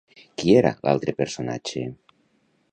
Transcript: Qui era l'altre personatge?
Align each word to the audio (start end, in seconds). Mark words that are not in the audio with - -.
Qui 0.41 0.55
era 0.61 0.71
l'altre 0.87 1.15
personatge? 1.21 1.87